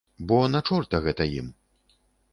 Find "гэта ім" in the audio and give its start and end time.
1.09-1.55